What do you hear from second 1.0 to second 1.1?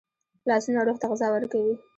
ته